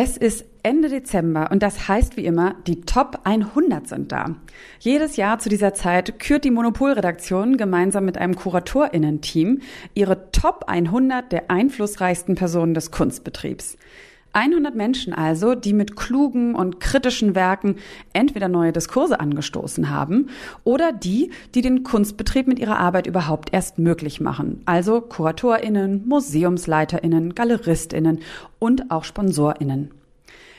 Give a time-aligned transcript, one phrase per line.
[0.00, 4.36] Es ist Ende Dezember und das heißt wie immer, die Top 100 sind da.
[4.78, 9.60] Jedes Jahr zu dieser Zeit kürt die Monopolredaktion gemeinsam mit einem Kuratorinnen-Team
[9.94, 13.76] ihre Top 100 der einflussreichsten Personen des Kunstbetriebs.
[14.38, 17.74] 100 Menschen also, die mit klugen und kritischen Werken
[18.12, 20.28] entweder neue Diskurse angestoßen haben
[20.62, 24.62] oder die, die den Kunstbetrieb mit ihrer Arbeit überhaupt erst möglich machen.
[24.64, 28.20] Also KuratorInnen, MuseumsleiterInnen, GaleristInnen
[28.60, 29.90] und auch SponsorInnen.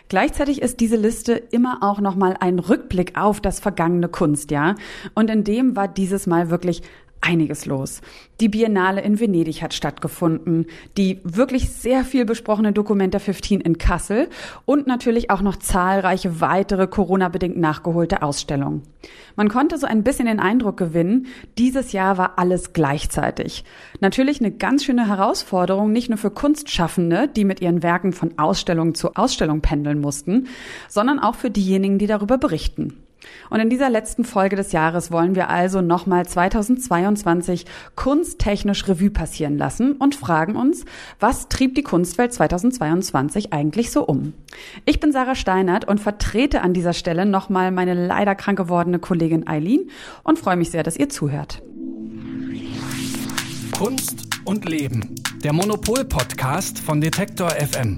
[0.09, 4.75] Gleichzeitig ist diese Liste immer auch nochmal ein Rückblick auf das vergangene Kunstjahr.
[5.15, 6.81] Und in dem war dieses Mal wirklich
[7.21, 8.01] einiges los.
[8.39, 14.29] Die Biennale in Venedig hat stattgefunden, die wirklich sehr viel besprochene Documenta 15 in Kassel
[14.65, 18.83] und natürlich auch noch zahlreiche weitere Corona-bedingt nachgeholte Ausstellungen.
[19.35, 23.63] Man konnte so ein bisschen den Eindruck gewinnen, dieses Jahr war alles gleichzeitig.
[23.99, 28.95] Natürlich eine ganz schöne Herausforderung, nicht nur für Kunstschaffende, die mit ihren Werken von Ausstellung
[28.95, 30.47] zu Ausstellung pendeln mussten,
[30.87, 32.97] sondern auch für diejenigen, die darüber berichten.
[33.49, 39.57] Und in dieser letzten Folge des Jahres wollen wir also nochmal 2022 kunsttechnisch Revue passieren
[39.57, 40.85] lassen und fragen uns,
[41.19, 44.33] was trieb die Kunstwelt 2022 eigentlich so um?
[44.85, 49.47] Ich bin Sarah Steinert und vertrete an dieser Stelle nochmal meine leider krank gewordene Kollegin
[49.47, 49.89] Eileen
[50.23, 51.61] und freue mich sehr, dass ihr zuhört.
[53.77, 55.15] Kunst und Leben.
[55.43, 57.95] Der Monopol-Podcast von Detektor FM.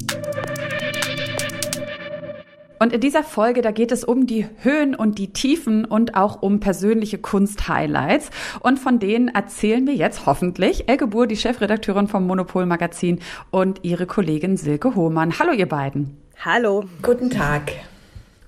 [2.82, 6.42] Und in dieser Folge, da geht es um die Höhen und die Tiefen und auch
[6.42, 8.32] um persönliche Kunst-Highlights.
[8.60, 13.20] Und von denen erzählen wir jetzt hoffentlich Elke Buhr, die Chefredakteurin vom Monopol Magazin
[13.52, 15.38] und ihre Kollegin Silke Hohmann.
[15.38, 16.18] Hallo ihr beiden.
[16.44, 16.86] Hallo.
[17.04, 17.72] Guten Tag.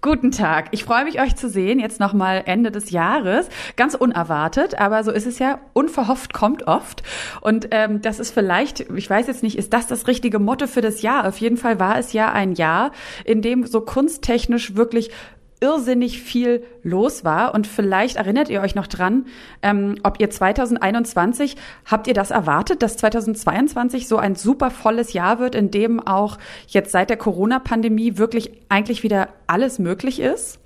[0.03, 0.67] Guten Tag.
[0.71, 1.79] Ich freue mich, euch zu sehen.
[1.79, 3.47] Jetzt nochmal Ende des Jahres.
[3.77, 5.61] Ganz unerwartet, aber so ist es ja.
[5.71, 7.03] Unverhofft kommt oft.
[7.39, 10.81] Und ähm, das ist vielleicht, ich weiß jetzt nicht, ist das das richtige Motto für
[10.81, 11.25] das Jahr?
[11.25, 12.91] Auf jeden Fall war es ja ein Jahr,
[13.23, 15.09] in dem so kunsttechnisch wirklich
[15.59, 17.53] irrsinnig viel los war.
[17.53, 19.25] Und vielleicht erinnert ihr euch noch dran,
[19.61, 21.55] ähm, ob ihr 2021,
[21.85, 26.37] habt ihr das erwartet, dass 2022 so ein super volles Jahr wird, in dem auch
[26.67, 30.59] jetzt seit der Corona-Pandemie wirklich eigentlich wieder alles möglich ist?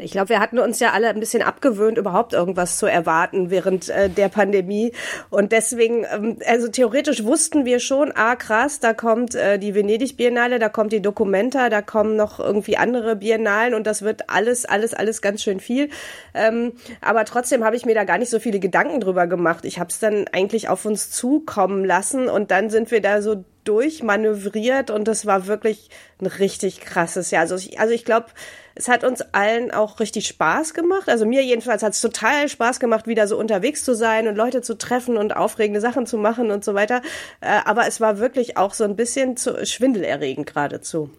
[0.00, 3.88] Ich glaube, wir hatten uns ja alle ein bisschen abgewöhnt, überhaupt irgendwas zu erwarten während
[3.88, 4.92] äh, der Pandemie.
[5.30, 10.58] Und deswegen, ähm, also theoretisch wussten wir schon, ah krass, da kommt äh, die Venedig-Biennale,
[10.58, 14.94] da kommt die Documenta, da kommen noch irgendwie andere Biennalen und das wird alles, alles,
[14.94, 15.90] alles ganz schön viel.
[16.34, 19.64] Ähm, aber trotzdem habe ich mir da gar nicht so viele Gedanken drüber gemacht.
[19.64, 23.44] Ich habe es dann eigentlich auf uns zukommen lassen und dann sind wir da so
[23.68, 25.90] durchmanövriert und das war wirklich
[26.22, 27.42] ein richtig krasses Jahr.
[27.42, 28.28] Also ich, also ich glaube,
[28.78, 31.08] es hat uns allen auch richtig Spaß gemacht.
[31.08, 34.62] Also mir jedenfalls hat es total Spaß gemacht, wieder so unterwegs zu sein und Leute
[34.62, 37.02] zu treffen und aufregende Sachen zu machen und so weiter.
[37.40, 41.10] Äh, aber es war wirklich auch so ein bisschen zu, schwindelerregend geradezu.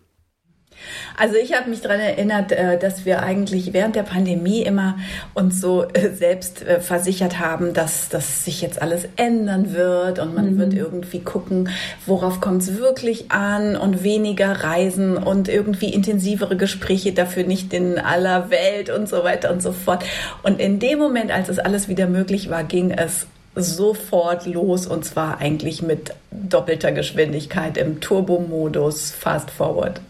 [1.17, 4.97] Also ich habe mich daran erinnert, äh, dass wir eigentlich während der Pandemie immer
[5.33, 10.33] uns so äh, selbst äh, versichert haben, dass das sich jetzt alles ändern wird und
[10.33, 10.59] man mhm.
[10.59, 11.69] wird irgendwie gucken,
[12.05, 17.99] worauf kommt es wirklich an und weniger Reisen und irgendwie intensivere Gespräche dafür nicht in
[17.99, 20.03] aller Welt und so weiter und so fort.
[20.43, 25.05] Und in dem Moment, als es alles wieder möglich war, ging es sofort los und
[25.05, 30.01] zwar eigentlich mit doppelter Geschwindigkeit im Turbo-Modus Fast Forward.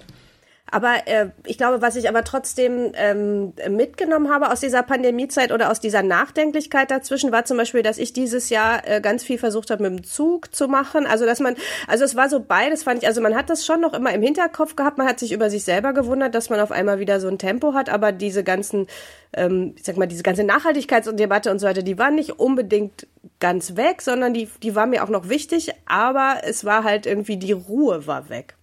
[0.71, 5.71] Aber äh, ich glaube, was ich aber trotzdem ähm, mitgenommen habe aus dieser Pandemiezeit oder
[5.71, 9.71] aus dieser Nachdenklichkeit dazwischen, war zum Beispiel, dass ich dieses Jahr äh, ganz viel versucht
[9.71, 11.05] habe, mit dem Zug zu machen.
[11.05, 11.55] Also dass man,
[11.87, 14.21] also es war so beides, fand ich, also man hat das schon noch immer im
[14.21, 17.27] Hinterkopf gehabt, man hat sich über sich selber gewundert, dass man auf einmal wieder so
[17.27, 18.87] ein Tempo hat, aber diese ganzen,
[19.33, 23.07] ähm, ich sag mal, diese ganze Nachhaltigkeitsdebatte und so weiter, die waren nicht unbedingt
[23.39, 27.37] ganz weg, sondern die, die war mir auch noch wichtig, aber es war halt irgendwie,
[27.37, 28.55] die Ruhe war weg.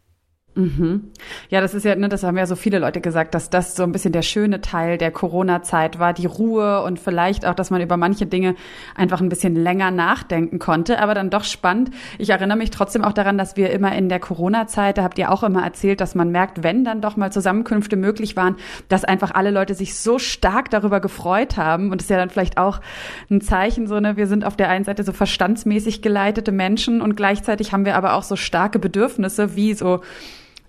[0.56, 1.12] Mhm.
[1.50, 3.82] Ja, das ist ja, ne, das haben ja so viele Leute gesagt, dass das so
[3.82, 7.82] ein bisschen der schöne Teil der Corona-Zeit war, die Ruhe und vielleicht auch, dass man
[7.82, 8.54] über manche Dinge
[8.94, 11.90] einfach ein bisschen länger nachdenken konnte, aber dann doch spannend.
[12.16, 15.30] Ich erinnere mich trotzdem auch daran, dass wir immer in der Corona-Zeit, da habt ihr
[15.30, 18.56] auch immer erzählt, dass man merkt, wenn dann doch mal Zusammenkünfte möglich waren,
[18.88, 22.30] dass einfach alle Leute sich so stark darüber gefreut haben und das ist ja dann
[22.30, 22.80] vielleicht auch
[23.30, 27.14] ein Zeichen, so ne, wir sind auf der einen Seite so verstandsmäßig geleitete Menschen und
[27.14, 30.00] gleichzeitig haben wir aber auch so starke Bedürfnisse wie so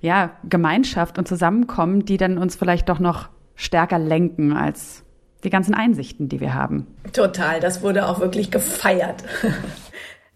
[0.01, 5.03] ja, Gemeinschaft und Zusammenkommen, die dann uns vielleicht doch noch stärker lenken als
[5.43, 6.87] die ganzen Einsichten, die wir haben.
[7.13, 9.23] Total, das wurde auch wirklich gefeiert.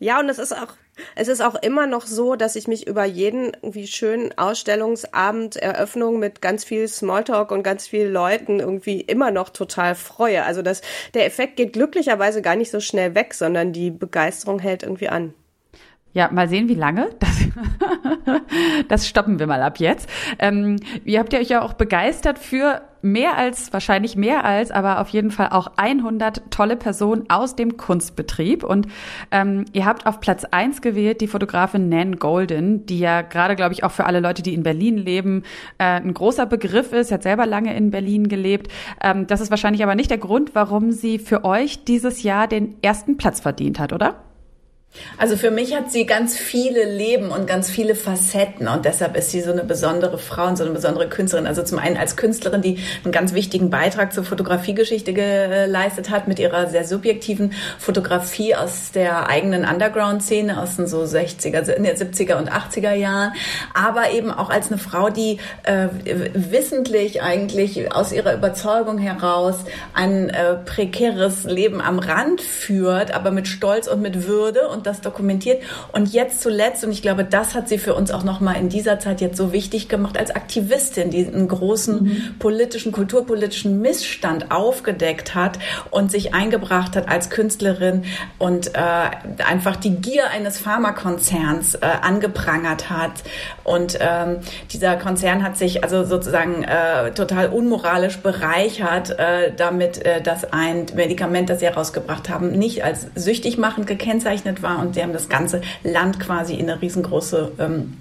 [0.03, 0.73] Ja, und es ist auch,
[1.15, 6.17] es ist auch immer noch so, dass ich mich über jeden irgendwie schönen Ausstellungsabend, Eröffnung
[6.17, 10.43] mit ganz viel Smalltalk und ganz vielen Leuten irgendwie immer noch total freue.
[10.43, 10.81] Also das,
[11.13, 15.35] der Effekt geht glücklicherweise gar nicht so schnell weg, sondern die Begeisterung hält irgendwie an.
[16.13, 17.09] Ja, mal sehen, wie lange.
[17.19, 17.47] Das,
[18.87, 20.09] das stoppen wir mal ab jetzt.
[20.39, 24.99] Ähm, ihr habt ja euch ja auch begeistert für mehr als, wahrscheinlich mehr als, aber
[24.99, 28.63] auf jeden Fall auch 100 tolle Personen aus dem Kunstbetrieb.
[28.63, 28.87] Und
[29.31, 33.73] ähm, ihr habt auf Platz eins gewählt die Fotografin Nan Golden, die ja gerade, glaube
[33.73, 35.43] ich, auch für alle Leute, die in Berlin leben,
[35.77, 37.11] äh, ein großer Begriff ist.
[37.11, 38.71] Hat selber lange in Berlin gelebt.
[39.01, 42.75] Ähm, das ist wahrscheinlich aber nicht der Grund, warum sie für euch dieses Jahr den
[42.81, 44.30] ersten Platz verdient hat, oder?
[45.17, 49.31] Also für mich hat sie ganz viele Leben und ganz viele Facetten und deshalb ist
[49.31, 51.47] sie so eine besondere Frau und so eine besondere Künstlerin.
[51.47, 56.39] Also zum einen als Künstlerin, die einen ganz wichtigen Beitrag zur Fotografiegeschichte geleistet hat mit
[56.39, 62.93] ihrer sehr subjektiven Fotografie aus der eigenen Underground-Szene aus den so 60er, 70er und 80er
[62.93, 63.33] Jahren,
[63.73, 65.87] aber eben auch als eine Frau, die äh,
[66.33, 69.55] wissentlich eigentlich aus ihrer Überzeugung heraus
[69.93, 74.87] ein äh, prekäres Leben am Rand führt, aber mit Stolz und mit Würde und und
[74.87, 75.61] das dokumentiert.
[75.91, 78.99] Und jetzt zuletzt, und ich glaube, das hat sie für uns auch nochmal in dieser
[78.99, 82.35] Zeit jetzt so wichtig gemacht, als Aktivistin, die einen großen mhm.
[82.39, 85.59] politischen, kulturpolitischen Missstand aufgedeckt hat
[85.91, 88.05] und sich eingebracht hat als Künstlerin
[88.39, 88.79] und äh,
[89.47, 93.11] einfach die Gier eines Pharmakonzerns äh, angeprangert hat.
[93.63, 94.37] Und ähm,
[94.71, 100.87] dieser Konzern hat sich also sozusagen äh, total unmoralisch bereichert, äh, damit äh, dass ein
[100.95, 105.13] Medikament, das sie herausgebracht haben, nicht als süchtig machend gekennzeichnet war, war und sie haben
[105.13, 107.97] das ganze Land quasi in eine riesengroße ähm,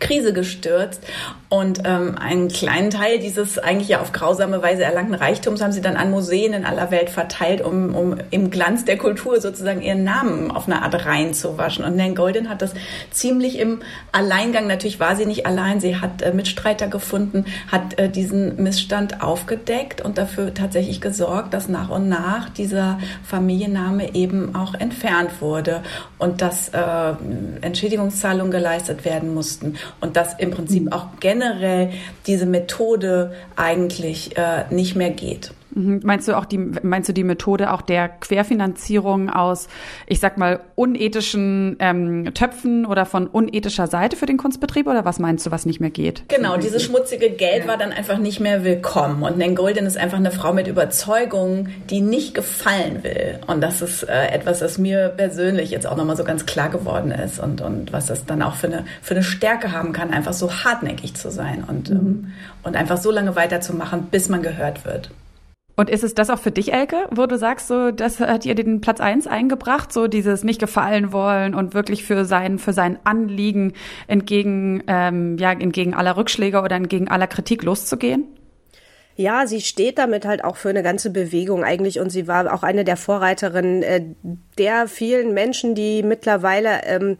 [0.00, 1.02] Krise gestürzt.
[1.48, 5.80] Und ähm, einen kleinen Teil dieses eigentlich ja auf grausame Weise erlangten Reichtums haben sie
[5.80, 10.02] dann an Museen in aller Welt verteilt, um, um im Glanz der Kultur sozusagen ihren
[10.02, 11.84] Namen auf eine Art reinzuwaschen.
[11.84, 12.74] Und Nan Golden hat das
[13.12, 18.08] ziemlich im Alleingang, natürlich war sie nicht allein, sie hat äh, Mitstreiter gefunden, hat äh,
[18.08, 24.74] diesen Missstand aufgedeckt und dafür tatsächlich gesorgt, dass nach und nach dieser Familienname eben auch
[24.74, 25.82] entfernt wurde
[26.18, 26.80] und dass äh,
[27.60, 31.90] Entschädigungszahlungen geleistet werden mussten und dass im Prinzip auch generell
[32.26, 35.52] diese Methode eigentlich äh, nicht mehr geht.
[35.74, 36.00] Mhm.
[36.04, 39.68] Meinst du auch die, meinst du die Methode auch der Querfinanzierung aus,
[40.06, 45.18] ich sag mal, unethischen ähm, Töpfen oder von unethischer Seite für den Kunstbetrieb oder was
[45.18, 46.28] meinst du, was nicht mehr geht?
[46.28, 47.68] Genau, dieses schmutzige Geld ja.
[47.68, 49.22] war dann einfach nicht mehr willkommen.
[49.22, 53.40] Und Nan Golden ist einfach eine Frau mit Überzeugung, die nicht gefallen will.
[53.46, 57.10] Und das ist äh, etwas, das mir persönlich jetzt auch nochmal so ganz klar geworden
[57.10, 60.32] ist und, und was das dann auch für eine, für eine Stärke haben kann, einfach
[60.32, 61.96] so hartnäckig zu sein und, mhm.
[61.96, 62.32] ähm,
[62.62, 65.10] und einfach so lange weiterzumachen, bis man gehört wird.
[65.76, 68.54] Und ist es das auch für dich, Elke, wo du sagst, so, das hat ihr
[68.54, 72.98] den Platz eins eingebracht, so dieses nicht gefallen wollen und wirklich für sein, für sein
[73.02, 73.72] Anliegen
[74.06, 78.24] entgegen, ähm, ja, entgegen aller Rückschläge oder entgegen aller Kritik loszugehen?
[79.16, 82.64] Ja, sie steht damit halt auch für eine ganze Bewegung eigentlich und sie war auch
[82.64, 84.02] eine der Vorreiterinnen äh,
[84.58, 87.16] der vielen Menschen, die mittlerweile ähm,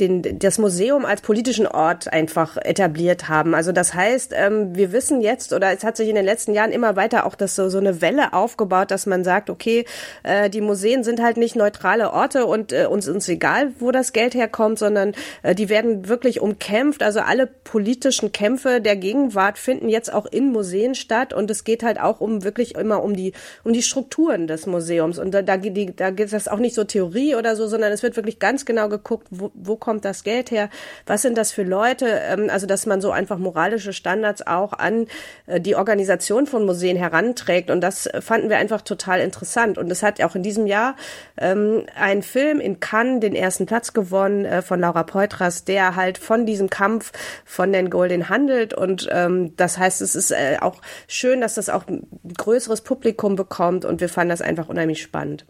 [0.00, 3.54] den, das Museum als politischen Ort einfach etabliert haben.
[3.54, 6.72] Also das heißt, ähm, wir wissen jetzt, oder es hat sich in den letzten Jahren
[6.72, 9.84] immer weiter auch das so, so eine Welle aufgebaut, dass man sagt, okay,
[10.22, 14.12] äh, die Museen sind halt nicht neutrale Orte und äh, uns ist egal, wo das
[14.12, 15.12] Geld herkommt, sondern
[15.42, 17.02] äh, die werden wirklich umkämpft.
[17.02, 21.82] Also alle politischen Kämpfe der Gegenwart finden jetzt auch in Museen statt und es geht
[21.82, 23.32] halt auch um wirklich immer um die
[23.64, 27.34] um die Strukturen des Museums und da da, da geht es auch nicht so Theorie
[27.34, 30.52] oder so, sondern es wird wirklich ganz genau geguckt, wo, wo kommt kommt das Geld
[30.52, 30.68] her?
[31.04, 32.06] Was sind das für Leute?
[32.06, 35.06] Ähm, also, dass man so einfach moralische Standards auch an
[35.46, 37.70] äh, die Organisation von Museen heranträgt.
[37.70, 39.78] Und das fanden wir einfach total interessant.
[39.78, 40.94] Und es hat auch in diesem Jahr
[41.38, 46.18] ähm, ein Film in Cannes den ersten Platz gewonnen äh, von Laura Peutras, der halt
[46.18, 47.10] von diesem Kampf
[47.44, 48.72] von den Golden handelt.
[48.72, 50.76] Und ähm, das heißt, es ist äh, auch
[51.08, 52.06] schön, dass das auch ein
[52.38, 53.84] größeres Publikum bekommt.
[53.84, 55.46] Und wir fanden das einfach unheimlich spannend.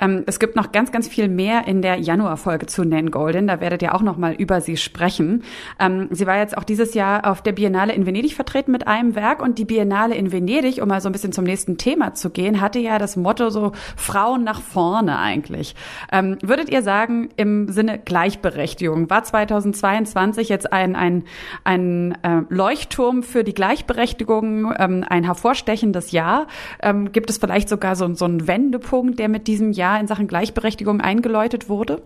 [0.00, 3.46] Ähm, es gibt noch ganz, ganz viel mehr in der Januarfolge zu Nan Golden.
[3.46, 5.42] Da werdet ihr auch noch mal über sie sprechen.
[5.78, 9.14] Ähm, sie war jetzt auch dieses Jahr auf der Biennale in Venedig vertreten mit einem
[9.14, 12.30] Werk und die Biennale in Venedig, um mal so ein bisschen zum nächsten Thema zu
[12.30, 15.74] gehen, hatte ja das Motto so Frauen nach vorne eigentlich.
[16.12, 21.24] Ähm, würdet ihr sagen, im Sinne Gleichberechtigung war 2022 jetzt ein, ein,
[21.64, 26.46] ein äh, Leuchtturm für die Gleichberechtigung, ähm, ein hervorstechendes Jahr?
[26.80, 30.06] Ähm, gibt es vielleicht sogar so, so einen Wendepunkt, der mit diesem Jahr Jahr in
[30.06, 32.02] Sachen Gleichberechtigung eingeläutet wurde?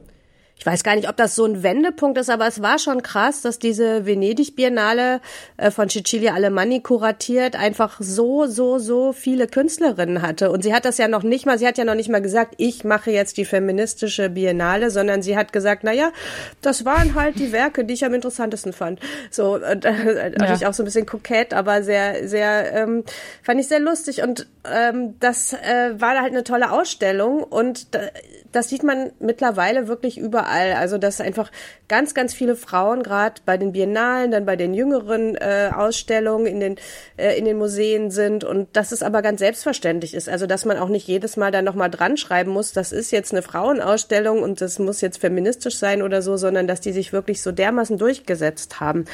[0.63, 3.43] Ich weiß gar nicht, ob das so ein Wendepunkt ist, aber es war schon krass,
[3.43, 5.21] dass diese Venedig-Biennale
[5.57, 10.53] äh, von Cecilia Alemanni kuratiert einfach so, so, so viele Künstlerinnen hatte.
[10.53, 12.55] Und sie hat das ja noch nicht mal, sie hat ja noch nicht mal gesagt,
[12.59, 16.13] ich mache jetzt die feministische Biennale, sondern sie hat gesagt, na ja,
[16.61, 19.01] das waren halt die Werke, die ich am interessantesten fand.
[19.33, 19.75] So, äh,
[20.39, 20.69] natürlich ja.
[20.69, 23.03] auch so ein bisschen kokett, aber sehr, sehr, ähm,
[23.43, 24.23] fand ich sehr lustig.
[24.23, 27.89] Und ähm, das äh, war halt eine tolle Ausstellung und
[28.53, 30.75] das sieht man mittlerweile wirklich überall überall.
[30.75, 31.51] Also dass einfach
[31.89, 36.61] ganz, ganz viele Frauen gerade bei den Biennalen, dann bei den jüngeren äh, Ausstellungen in
[36.61, 36.77] den
[37.17, 40.29] äh, in den Museen sind und dass es aber ganz selbstverständlich ist.
[40.29, 43.33] Also dass man auch nicht jedes Mal dann nochmal dran schreiben muss, das ist jetzt
[43.33, 47.43] eine Frauenausstellung und das muss jetzt feministisch sein oder so, sondern dass die sich wirklich
[47.43, 49.05] so dermaßen durchgesetzt haben.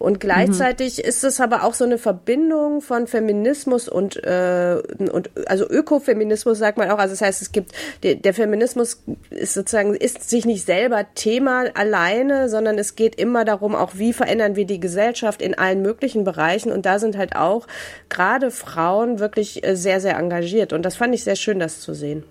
[0.00, 1.04] Und gleichzeitig mhm.
[1.04, 4.80] ist es aber auch so eine Verbindung von Feminismus und, äh,
[5.12, 6.98] und also Ökofeminismus sagt man auch.
[6.98, 11.64] Also das heißt, es gibt der, der Feminismus ist sozusagen ist sich nicht selber Thema
[11.74, 16.24] alleine, sondern es geht immer darum, auch wie verändern wir die Gesellschaft in allen möglichen
[16.24, 16.72] Bereichen.
[16.72, 17.66] Und da sind halt auch
[18.08, 20.72] gerade Frauen wirklich äh, sehr sehr engagiert.
[20.72, 22.24] Und das fand ich sehr schön, das zu sehen.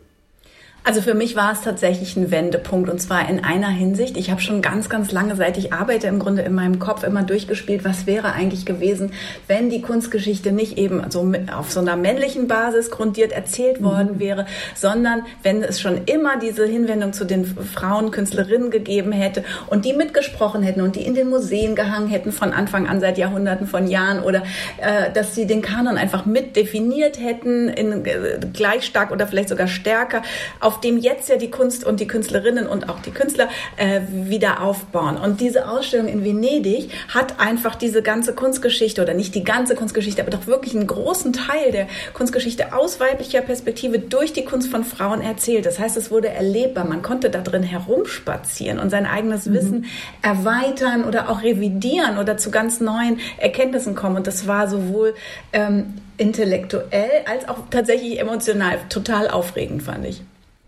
[0.83, 4.17] Also für mich war es tatsächlich ein Wendepunkt und zwar in einer Hinsicht.
[4.17, 7.23] Ich habe schon ganz, ganz lange, seit ich arbeite, im Grunde in meinem Kopf immer
[7.23, 9.11] durchgespielt, was wäre eigentlich gewesen,
[9.47, 13.85] wenn die Kunstgeschichte nicht eben so auf so einer männlichen Basis grundiert erzählt mhm.
[13.85, 19.85] worden wäre, sondern wenn es schon immer diese Hinwendung zu den Frauenkünstlerinnen gegeben hätte und
[19.85, 23.67] die mitgesprochen hätten und die in den Museen gehangen hätten von Anfang an seit Jahrhunderten
[23.67, 24.43] von Jahren oder
[24.77, 29.49] äh, dass sie den Kanon einfach mit definiert hätten, in, äh, gleich stark oder vielleicht
[29.49, 30.21] sogar stärker
[30.69, 34.61] auf dem jetzt ja die Kunst und die Künstlerinnen und auch die Künstler äh, wieder
[34.61, 35.17] aufbauen.
[35.17, 40.21] Und diese Ausstellung in Venedig hat einfach diese ganze Kunstgeschichte oder nicht die ganze Kunstgeschichte,
[40.21, 44.83] aber doch wirklich einen großen Teil der Kunstgeschichte aus weiblicher Perspektive durch die Kunst von
[44.83, 45.65] Frauen erzählt.
[45.65, 46.85] Das heißt, es wurde erlebbar.
[46.85, 49.53] Man konnte da drin herumspazieren und sein eigenes mhm.
[49.55, 49.85] Wissen
[50.21, 54.17] erweitern oder auch revidieren oder zu ganz neuen Erkenntnissen kommen.
[54.17, 55.15] Und das war sowohl
[55.51, 60.21] ähm, intellektuell als auch tatsächlich emotional total aufregend, fand ich.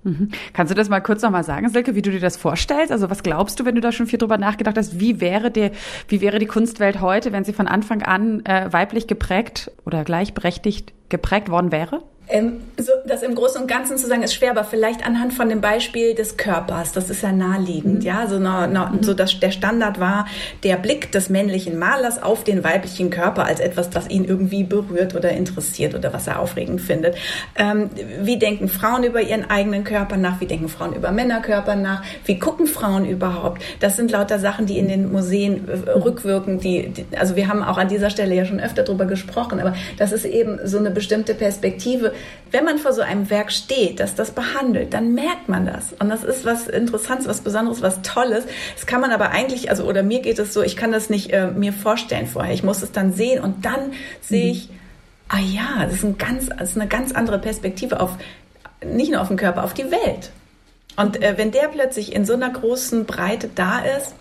[0.04, 0.30] Mhm.
[0.54, 2.92] Kannst du das mal kurz nochmal sagen, Silke, wie du dir das vorstellst?
[2.92, 5.00] Also was glaubst du, wenn du da schon viel drüber nachgedacht hast?
[5.00, 5.72] Wie wäre der,
[6.08, 10.94] wie wäre die Kunstwelt heute, wenn sie von Anfang an äh, weiblich geprägt oder gleichberechtigt
[11.10, 12.04] geprägt worden wäre?
[12.32, 15.50] Ähm, so, das im Großen und Ganzen zu sagen, ist schwer, aber vielleicht anhand von
[15.50, 18.02] dem Beispiel des Körpers, das ist ja naheliegend, mhm.
[18.02, 19.04] ja, so, na, na, mhm.
[19.04, 20.26] so dass der Standard war,
[20.64, 25.14] der Blick des männlichen Malers auf den weiblichen Körper als etwas, das ihn irgendwie berührt
[25.14, 27.16] oder interessiert oder was er aufregend findet.
[27.58, 27.90] Ähm,
[28.22, 30.40] wie denken Frauen über ihren eigenen Körper nach?
[30.40, 32.04] Wie denken Frauen über Männerkörper nach?
[32.26, 33.62] Wie gucken Frauen überhaupt?
[33.82, 37.62] Das sind lauter Sachen, die in den Museen äh, rückwirken, die, die, also wir haben
[37.62, 40.92] auch an dieser Stelle ja schon öfter drüber gesprochen, aber das ist eben so eine
[40.92, 42.14] bestimmte Perspektive,
[42.52, 45.94] wenn man vor so einem Werk steht, das das behandelt, dann merkt man das.
[46.00, 48.46] Und das ist was Interessantes, was Besonderes, was Tolles.
[48.76, 51.32] Das kann man aber eigentlich, also oder mir geht es so, ich kann das nicht
[51.32, 52.54] äh, mir vorstellen vorher.
[52.54, 54.52] Ich muss es dann sehen und dann sehe mhm.
[54.52, 54.70] ich,
[55.30, 58.18] ah ja, das ist, ein ganz, das ist eine ganz andere Perspektive auf,
[58.86, 60.32] nicht nur auf den Körper, auf die Welt.
[60.98, 64.14] Und äh, wenn der plötzlich in so einer großen Breite da ist,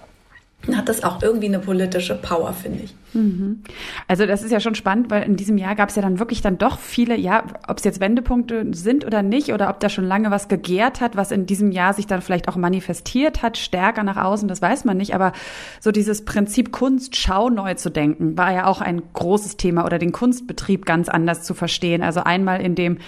[0.75, 2.95] hat das auch irgendwie eine politische Power, finde ich.
[3.15, 3.63] Mhm.
[4.07, 6.43] Also das ist ja schon spannend, weil in diesem Jahr gab es ja dann wirklich
[6.43, 10.05] dann doch viele, ja, ob es jetzt Wendepunkte sind oder nicht, oder ob da schon
[10.05, 14.03] lange was gegärt hat, was in diesem Jahr sich dann vielleicht auch manifestiert hat, stärker
[14.03, 15.15] nach außen, das weiß man nicht.
[15.15, 15.33] Aber
[15.81, 20.13] so dieses Prinzip Kunstschau neu zu denken, war ja auch ein großes Thema oder den
[20.13, 22.03] Kunstbetrieb ganz anders zu verstehen.
[22.03, 22.99] Also einmal in dem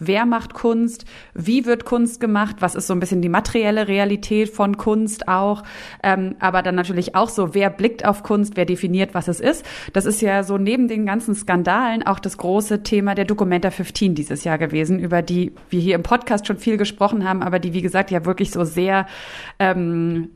[0.00, 1.04] wer macht Kunst,
[1.34, 5.62] wie wird Kunst gemacht, was ist so ein bisschen die materielle Realität von Kunst auch,
[6.02, 9.64] ähm, aber dann natürlich auch so, wer blickt auf Kunst, wer definiert, was es ist.
[9.92, 14.14] Das ist ja so neben den ganzen Skandalen auch das große Thema der Documenta 15
[14.14, 17.74] dieses Jahr gewesen, über die wir hier im Podcast schon viel gesprochen haben, aber die,
[17.74, 19.06] wie gesagt, ja wirklich so sehr
[19.58, 20.30] ähm,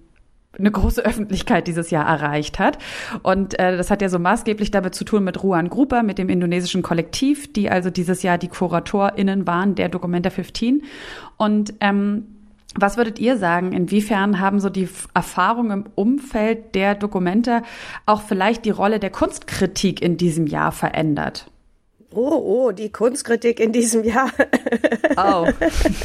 [0.59, 2.79] eine große Öffentlichkeit dieses Jahr erreicht hat.
[3.23, 6.29] Und äh, das hat ja so maßgeblich damit zu tun mit Ruan Grupa, mit dem
[6.29, 10.83] indonesischen Kollektiv, die also dieses Jahr die KuratorInnen waren der Documenta 15.
[11.37, 12.27] Und ähm,
[12.77, 13.73] was würdet ihr sagen?
[13.73, 17.63] Inwiefern haben so die Erfahrungen im Umfeld der Dokumente
[18.05, 21.47] auch vielleicht die Rolle der Kunstkritik in diesem Jahr verändert?
[22.11, 24.31] Oh, oh, die Kunstkritik in diesem Jahr.
[25.17, 25.47] Oh.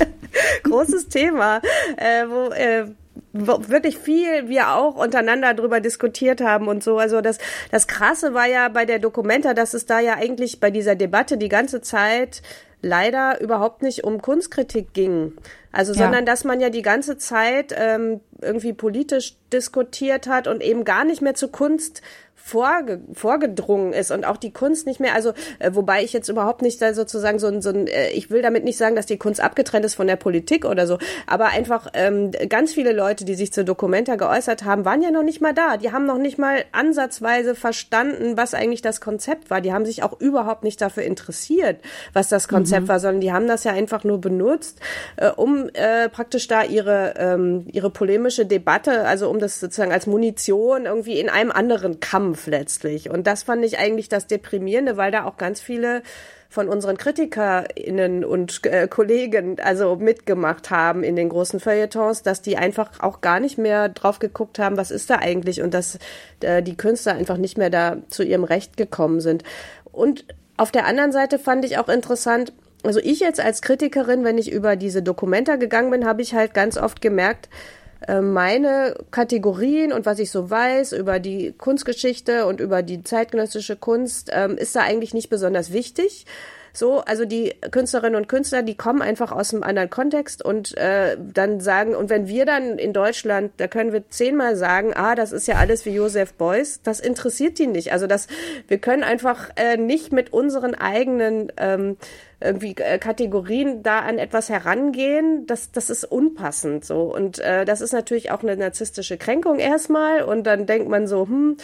[0.63, 1.61] Großes Thema,
[1.97, 2.85] äh, wo äh,
[3.33, 6.97] wirklich viel wir auch untereinander drüber diskutiert haben und so.
[6.97, 7.37] Also das,
[7.71, 11.37] das Krasse war ja bei der Dokumenta, dass es da ja eigentlich bei dieser Debatte
[11.37, 12.41] die ganze Zeit
[12.81, 15.33] leider überhaupt nicht um Kunstkritik ging.
[15.71, 15.99] Also, ja.
[15.99, 21.03] sondern dass man ja die ganze Zeit ähm, irgendwie politisch diskutiert hat und eben gar
[21.03, 22.01] nicht mehr zu Kunst
[22.49, 26.61] vorge vorgedrungen ist und auch die Kunst nicht mehr, also äh, wobei ich jetzt überhaupt
[26.61, 29.17] nicht da sozusagen so ein, so ein äh, ich will damit nicht sagen, dass die
[29.17, 33.35] Kunst abgetrennt ist von der Politik oder so, aber einfach ähm, ganz viele Leute, die
[33.35, 35.77] sich zur Dokumenta geäußert haben, waren ja noch nicht mal da.
[35.77, 39.61] Die haben noch nicht mal ansatzweise verstanden, was eigentlich das Konzept war.
[39.61, 41.77] Die haben sich auch überhaupt nicht dafür interessiert,
[42.13, 42.87] was das Konzept mhm.
[42.87, 44.79] war, sondern die haben das ja einfach nur benutzt,
[45.17, 50.07] äh, um äh, praktisch da ihre ähm, ihre polemische Debatte, also um das sozusagen als
[50.07, 53.09] Munition irgendwie in einem anderen Kampf Kampf letztlich.
[53.09, 56.01] Und das fand ich eigentlich das Deprimierende, weil da auch ganz viele
[56.49, 62.57] von unseren KritikerInnen und äh, Kollegen also mitgemacht haben in den großen Feuilletons, dass die
[62.57, 65.99] einfach auch gar nicht mehr drauf geguckt haben, was ist da eigentlich und dass
[66.41, 69.43] äh, die Künstler einfach nicht mehr da zu ihrem Recht gekommen sind.
[69.91, 70.25] Und
[70.57, 72.51] auf der anderen Seite fand ich auch interessant,
[72.83, 76.53] also ich jetzt als Kritikerin, wenn ich über diese Dokumenta gegangen bin, habe ich halt
[76.53, 77.49] ganz oft gemerkt,
[78.21, 84.29] meine Kategorien und was ich so weiß über die Kunstgeschichte und über die zeitgenössische Kunst
[84.33, 86.25] ähm, ist da eigentlich nicht besonders wichtig.
[86.73, 91.17] So, also die Künstlerinnen und Künstler, die kommen einfach aus einem anderen Kontext und äh,
[91.19, 95.31] dann sagen, und wenn wir dann in Deutschland, da können wir zehnmal sagen, ah, das
[95.31, 97.91] ist ja alles wie Joseph Beuys, das interessiert die nicht.
[97.91, 98.27] Also das,
[98.67, 101.97] wir können einfach äh, nicht mit unseren eigenen ähm,
[102.41, 107.13] irgendwie äh, Kategorien da an etwas herangehen, das, das ist unpassend so.
[107.13, 110.21] Und äh, das ist natürlich auch eine narzisstische Kränkung erstmal.
[110.21, 111.57] Und dann denkt man so, hm,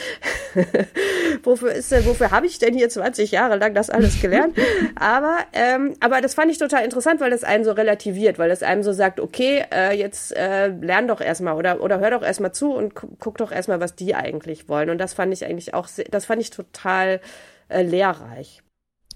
[1.44, 4.58] wofür ist denn, wofür habe ich denn hier 20 Jahre lang das alles gelernt?
[4.96, 8.62] aber, ähm, aber das fand ich total interessant, weil das einen so relativiert, weil das
[8.62, 12.52] einem so sagt, okay, äh, jetzt äh, lern doch erstmal oder, oder hör doch erstmal
[12.52, 14.90] zu und guck doch erstmal, was die eigentlich wollen.
[14.90, 17.22] Und das fand ich eigentlich auch, das fand ich total
[17.70, 18.65] äh, lehrreich.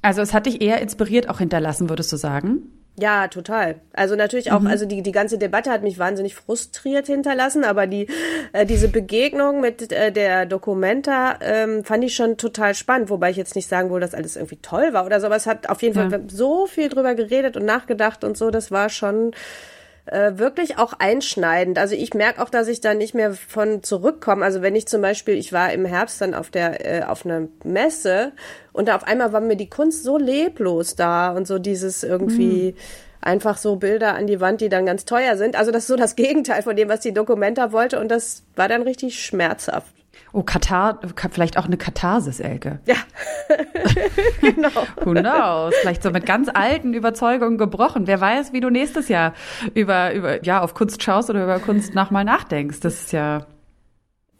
[0.01, 2.72] Also es hat dich eher inspiriert auch hinterlassen, würdest du sagen?
[3.01, 3.75] Ja, total.
[3.94, 4.68] Also natürlich auch, mhm.
[4.68, 8.08] also die, die ganze Debatte hat mich wahnsinnig frustriert hinterlassen, aber die,
[8.51, 13.38] äh, diese Begegnung mit äh, der Documenta ähm, fand ich schon total spannend, wobei ich
[13.38, 15.82] jetzt nicht sagen will, dass alles irgendwie toll war oder so, aber es hat auf
[15.82, 16.10] jeden ja.
[16.10, 19.32] Fall so viel drüber geredet und nachgedacht und so, das war schon
[20.11, 21.77] äh, wirklich auch einschneidend.
[21.77, 24.43] Also ich merke auch, dass ich da nicht mehr von zurückkomme.
[24.43, 27.47] Also wenn ich zum Beispiel, ich war im Herbst dann auf der äh, auf einer
[27.63, 28.31] Messe
[28.73, 32.71] und da auf einmal war mir die Kunst so leblos da und so dieses irgendwie.
[32.71, 32.77] Mhm
[33.21, 35.57] einfach so Bilder an die Wand, die dann ganz teuer sind.
[35.57, 38.69] Also das ist so das Gegenteil von dem, was die Dokumenta wollte und das war
[38.69, 39.93] dann richtig schmerzhaft.
[40.31, 41.00] Oh, Katar,
[41.31, 42.79] vielleicht auch eine Katharsis, Elke.
[42.86, 42.95] Ja.
[44.41, 44.69] genau.
[45.03, 45.74] Who knows?
[45.81, 48.05] Vielleicht so mit ganz alten Überzeugungen gebrochen.
[48.05, 49.33] Wer weiß, wie du nächstes Jahr
[49.74, 52.79] über, über, ja, auf Kunst schaust oder über Kunst nochmal nachdenkst.
[52.81, 53.48] Das ist ja,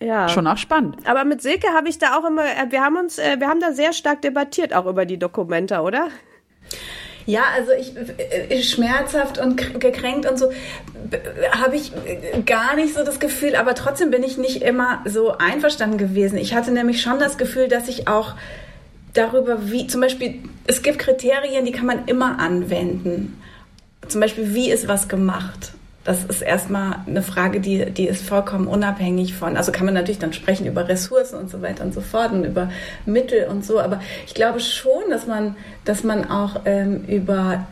[0.02, 0.30] ja.
[0.30, 1.08] Schon auch spannend.
[1.08, 3.60] Aber mit Silke habe ich da auch immer, äh, wir haben uns, äh, wir haben
[3.60, 6.08] da sehr stark debattiert, auch über die Dokumente, oder?
[7.30, 10.52] Ja, also ich, äh, schmerzhaft und gekränkt und so
[11.52, 11.92] habe ich
[12.48, 16.40] gar nicht so das Gefühl, aber trotzdem bin ich nicht immer so einverstanden gewesen.
[16.40, 18.34] Ich hatte nämlich schon das Gefühl, dass ich auch
[19.14, 23.40] darüber, wie zum Beispiel, es gibt Kriterien, die kann man immer anwenden.
[24.08, 25.74] Zum Beispiel, wie ist was gemacht?
[26.10, 30.18] Das ist erstmal eine Frage, die, die ist vollkommen unabhängig von, also kann man natürlich
[30.18, 32.72] dann sprechen über Ressourcen und so weiter und so fort und über
[33.06, 37.68] Mittel und so, aber ich glaube schon, dass man, dass man auch ähm, über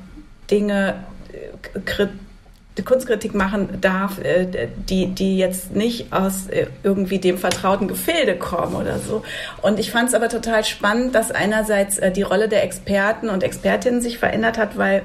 [0.52, 0.94] Dinge
[1.34, 8.36] äh, Kunstkritik machen darf, äh, die, die jetzt nicht aus äh, irgendwie dem vertrauten Gefilde
[8.36, 9.24] kommen oder so.
[9.64, 14.00] Und ich fand es aber total spannend, dass einerseits die Rolle der Experten und Expertinnen
[14.00, 15.02] sich verändert hat, weil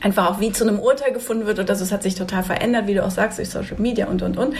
[0.00, 1.84] einfach auch wie zu einem Urteil gefunden wird oder so.
[1.84, 4.54] Es hat sich total verändert, wie du auch sagst, durch Social Media und, und, und.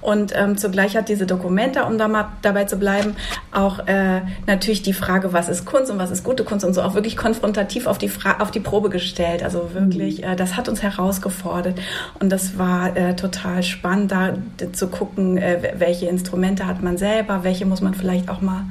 [0.00, 3.16] Und ähm, zugleich hat diese Dokumente, um da mal dabei zu bleiben,
[3.52, 6.82] auch äh, natürlich die Frage, was ist Kunst und was ist gute Kunst und so
[6.82, 9.42] auch wirklich konfrontativ auf die, Fra auf die Probe gestellt.
[9.42, 10.24] Also wirklich, mhm.
[10.24, 11.78] äh, das hat uns herausgefordert
[12.20, 14.34] und das war äh, total spannend, da
[14.72, 18.64] zu gucken, äh, welche Instrumente hat man selber, welche muss man vielleicht auch mal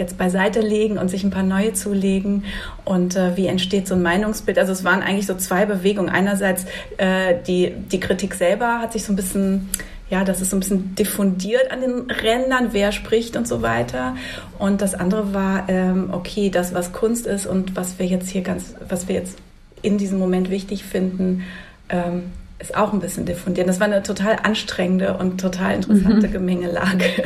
[0.00, 2.44] jetzt beiseite legen und sich ein paar neue zulegen
[2.84, 4.58] und äh, wie entsteht so ein Meinungsbild.
[4.58, 6.08] Also es waren eigentlich so zwei Bewegungen.
[6.08, 6.64] Einerseits
[6.96, 9.68] äh, die, die Kritik selber hat sich so ein bisschen
[10.10, 14.16] ja, das ist so ein bisschen diffundiert an den Rändern, wer spricht und so weiter.
[14.58, 18.42] Und das andere war, ähm, okay, das, was Kunst ist und was wir jetzt hier
[18.42, 19.38] ganz, was wir jetzt
[19.82, 21.44] in diesem Moment wichtig finden,
[21.88, 23.68] ähm, ist auch ein bisschen diffundiert.
[23.68, 26.32] Das war eine total anstrengende und total interessante mhm.
[26.32, 27.06] Gemengelage.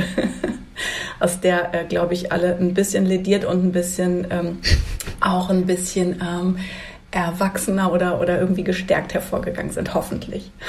[1.20, 4.59] aus der, äh, glaube ich, alle ein bisschen lediert und ein bisschen ähm,
[5.20, 6.57] auch ein bisschen ähm,
[7.14, 10.50] erwachsener oder, oder irgendwie gestärkt hervorgegangen sind, hoffentlich.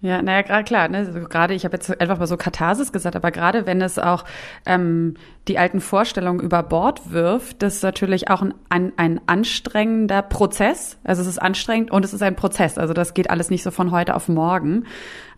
[0.00, 3.16] Ja, naja, gerade klar, ne, also gerade, ich habe jetzt einfach mal so Katharsis gesagt,
[3.16, 4.26] aber gerade wenn es auch
[4.66, 5.14] ähm,
[5.48, 10.98] die alten Vorstellungen über Bord wirft, das ist natürlich auch ein, ein, ein anstrengender Prozess.
[11.04, 12.76] Also es ist anstrengend und es ist ein Prozess.
[12.76, 14.84] Also das geht alles nicht so von heute auf morgen.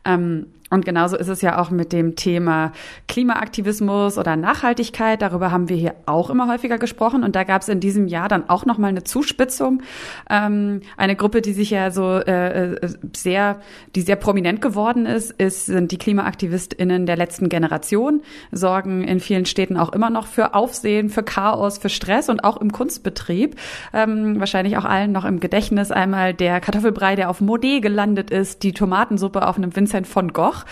[0.04, 2.72] Ähm, und genauso ist es ja auch mit dem Thema
[3.06, 5.22] Klimaaktivismus oder Nachhaltigkeit.
[5.22, 7.22] Darüber haben wir hier auch immer häufiger gesprochen.
[7.22, 9.82] Und da gab es in diesem Jahr dann auch noch mal eine Zuspitzung.
[10.28, 13.60] Ähm, eine Gruppe, die sich ja so äh, äh, sehr,
[13.94, 18.22] die sehr prominent geworden ist, ist sind die KlimaaktivistInnen der letzten Generation.
[18.50, 22.56] Sorgen in vielen Städten auch immer noch für Aufsehen, für Chaos, für Stress und auch
[22.56, 23.54] im Kunstbetrieb.
[23.92, 28.64] Ähm, wahrscheinlich auch allen noch im Gedächtnis einmal der Kartoffelbrei, der auf Modé gelandet ist,
[28.64, 30.64] die Tomatensuppe auf einem Vincent von Gogh noch.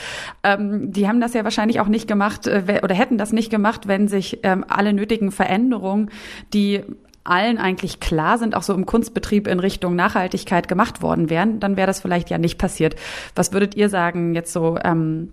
[0.42, 3.86] Ähm, die haben das ja wahrscheinlich auch nicht gemacht äh, oder hätten das nicht gemacht,
[3.86, 6.10] wenn sich ähm, alle nötigen Veränderungen,
[6.52, 6.82] die
[7.24, 11.76] allen eigentlich klar sind, auch so im Kunstbetrieb in Richtung Nachhaltigkeit gemacht worden wären, dann
[11.76, 12.96] wäre das vielleicht ja nicht passiert.
[13.34, 14.78] Was würdet ihr sagen jetzt so?
[14.82, 15.32] Ähm,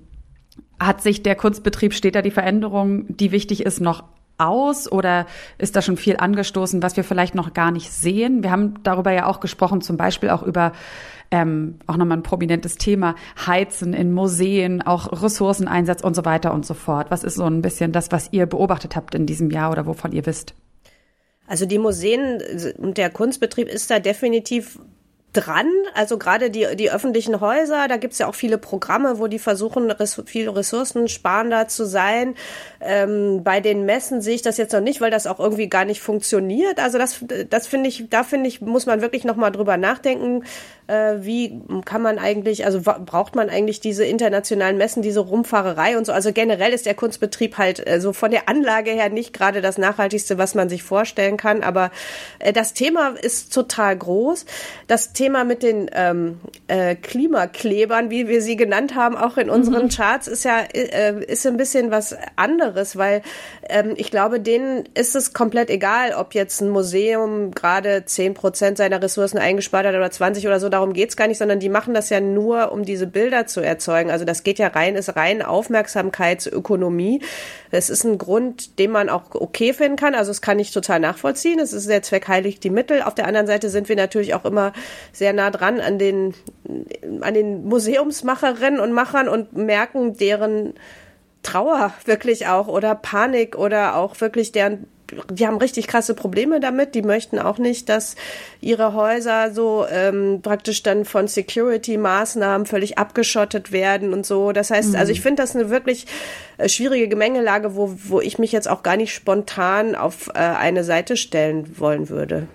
[0.79, 4.03] hat sich der Kunstbetrieb, steht da die Veränderung, die wichtig ist, noch
[4.47, 5.25] aus oder
[5.57, 8.43] ist da schon viel angestoßen, was wir vielleicht noch gar nicht sehen?
[8.43, 10.73] Wir haben darüber ja auch gesprochen, zum Beispiel auch über
[11.31, 16.65] ähm, auch nochmal ein prominentes Thema, Heizen in Museen, auch Ressourceneinsatz und so weiter und
[16.65, 17.09] so fort.
[17.09, 20.11] Was ist so ein bisschen das, was ihr beobachtet habt in diesem Jahr oder wovon
[20.11, 20.53] ihr wisst?
[21.47, 22.41] Also die Museen
[22.77, 24.79] und der Kunstbetrieb ist da definitiv
[25.33, 25.67] dran.
[25.93, 29.89] Also gerade die, die öffentlichen Häuser, da gibt's ja auch viele Programme, wo die versuchen,
[29.91, 32.35] res viele Ressourcen sparender zu sein.
[32.81, 35.85] Ähm, bei den Messen sehe ich das jetzt noch nicht, weil das auch irgendwie gar
[35.85, 36.79] nicht funktioniert.
[36.79, 40.43] Also das, das finde ich, da finde ich, muss man wirklich nochmal drüber nachdenken,
[40.91, 46.05] äh, wie kann man eigentlich, also braucht man eigentlich diese internationalen Messen, diese Rumfahrerei und
[46.05, 46.11] so.
[46.11, 49.61] Also generell ist der Kunstbetrieb halt äh, so also von der Anlage her nicht gerade
[49.61, 51.63] das nachhaltigste, was man sich vorstellen kann.
[51.63, 51.91] Aber
[52.39, 54.45] äh, das Thema ist total groß.
[54.87, 59.85] Das Thema mit den ähm, äh, Klimaklebern, wie wir sie genannt haben, auch in unseren
[59.85, 59.89] mhm.
[59.89, 63.21] Charts, ist ja äh, ist ein bisschen was anderes, weil
[63.69, 68.77] ähm, ich glaube, denen ist es komplett egal, ob jetzt ein Museum gerade zehn Prozent
[68.77, 70.69] seiner Ressourcen eingespart hat oder 20 oder so.
[70.69, 74.11] Darum geht's gar nicht, sondern die machen das ja nur, um diese Bilder zu erzeugen.
[74.11, 77.21] Also das geht ja rein, ist rein Aufmerksamkeitsökonomie.
[77.71, 80.15] Es ist ein Grund, den man auch okay finden kann.
[80.15, 81.59] Also es kann ich total nachvollziehen.
[81.59, 83.01] Es ist der Zweck heiligt die Mittel.
[83.01, 84.73] Auf der anderen Seite sind wir natürlich auch immer
[85.13, 86.33] sehr nah dran an den,
[87.21, 90.73] an den Museumsmacherinnen und Machern und merken deren
[91.43, 94.87] Trauer wirklich auch oder Panik oder auch wirklich deren
[95.29, 96.95] die haben richtig krasse Probleme damit.
[96.95, 98.15] Die möchten auch nicht, dass
[98.59, 104.51] ihre Häuser so ähm, praktisch dann von Security-Maßnahmen völlig abgeschottet werden und so.
[104.51, 104.99] Das heißt, also mhm.
[104.99, 106.05] also ich finde das eine wirklich
[106.57, 110.83] äh, schwierige Gemengelage, wo, wo ich mich jetzt auch gar nicht spontan auf äh, eine
[110.83, 112.47] Seite stellen wollen würde.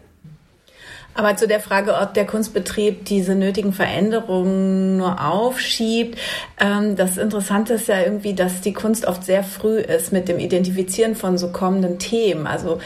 [1.17, 6.19] Aber zu der Frage, ob der Kunstbetrieb diese nötigen Veränderungen nur aufschiebt,
[6.61, 10.39] ähm, das Interessante ist ja irgendwie, dass die Kunst oft sehr früh ist mit dem
[10.39, 12.47] Identifizieren von so kommenden Themen.
[12.47, 12.81] Also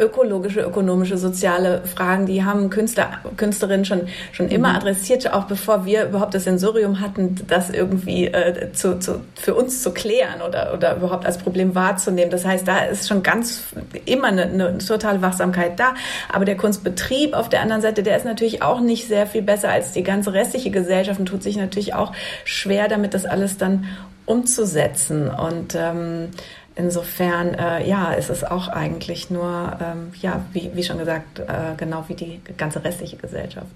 [0.00, 4.76] ökologische, ökonomische, soziale Fragen, die haben Künstler, Künstlerinnen schon, schon immer mhm.
[4.76, 9.82] adressiert, auch bevor wir überhaupt das Sensorium hatten, das irgendwie äh, zu, zu, für uns
[9.82, 12.30] zu klären oder, oder überhaupt als Problem wahrzunehmen.
[12.30, 13.64] Das heißt, da ist schon ganz
[14.04, 15.94] immer eine, eine totale Wachsamkeit da.
[16.32, 19.70] Aber der Kunstbetrieb auf der anderen Seite, der ist natürlich auch nicht sehr viel besser
[19.70, 22.12] als die ganze restliche Gesellschaft und tut sich natürlich auch
[22.44, 23.86] schwer damit, das alles dann
[24.24, 25.28] umzusetzen.
[25.28, 26.28] Und ähm,
[26.74, 31.74] Insofern, äh, ja, ist es auch eigentlich nur, ähm, ja, wie, wie schon gesagt, äh,
[31.76, 33.70] genau wie die ganze restliche Gesellschaft.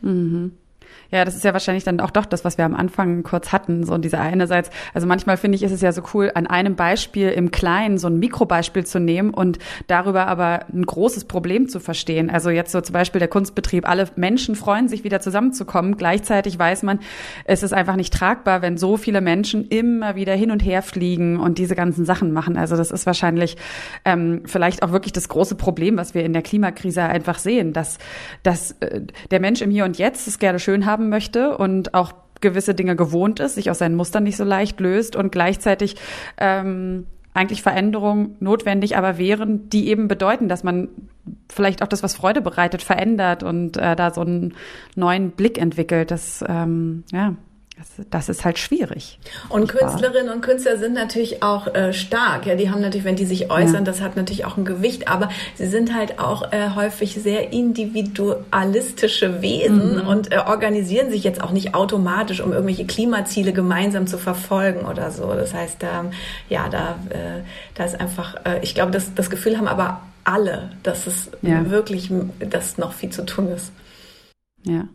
[0.00, 0.52] Mhm.
[1.10, 3.84] Ja, das ist ja wahrscheinlich dann auch doch das, was wir am Anfang kurz hatten,
[3.84, 7.28] so diese einerseits, also manchmal finde ich, ist es ja so cool, an einem Beispiel
[7.28, 12.28] im Kleinen so ein Mikrobeispiel zu nehmen und darüber aber ein großes Problem zu verstehen.
[12.30, 15.96] Also jetzt so zum Beispiel der Kunstbetrieb, alle Menschen freuen sich wieder zusammenzukommen.
[15.96, 17.00] Gleichzeitig weiß man,
[17.44, 21.38] es ist einfach nicht tragbar, wenn so viele Menschen immer wieder hin und her fliegen
[21.38, 22.56] und diese ganzen Sachen machen.
[22.56, 23.56] Also das ist wahrscheinlich
[24.04, 27.98] ähm, vielleicht auch wirklich das große Problem, was wir in der Klimakrise einfach sehen, dass,
[28.42, 32.12] dass äh, der Mensch im Hier und Jetzt es gerne schön haben möchte und auch
[32.40, 35.96] gewisse Dinge gewohnt ist, sich aus seinen Mustern nicht so leicht löst und gleichzeitig
[36.36, 40.88] ähm, eigentlich Veränderungen notwendig aber wären, die eben bedeuten, dass man
[41.50, 44.54] vielleicht auch das, was Freude bereitet, verändert und äh, da so einen
[44.96, 46.10] neuen Blick entwickelt.
[46.10, 47.34] Das ähm, ja
[47.76, 49.18] das, das ist halt schwierig.
[49.50, 52.46] Und Künstlerinnen und Künstler sind natürlich auch äh, stark.
[52.46, 53.80] Ja, die haben natürlich, wenn die sich äußern, ja.
[53.82, 59.42] das hat natürlich auch ein Gewicht, aber sie sind halt auch äh, häufig sehr individualistische
[59.42, 60.08] Wesen mhm.
[60.08, 65.10] und äh, organisieren sich jetzt auch nicht automatisch, um irgendwelche Klimaziele gemeinsam zu verfolgen oder
[65.10, 65.34] so.
[65.34, 66.12] Das heißt, ähm,
[66.48, 67.42] ja, da, äh,
[67.74, 71.68] da ist einfach, äh, ich glaube, das, das Gefühl haben aber alle, dass es ja.
[71.68, 73.70] wirklich, dass noch viel zu tun ist.
[74.64, 74.88] Ja.